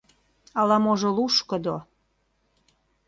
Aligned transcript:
Ала-можо 0.59 1.09
лушкыдо. 1.15 1.75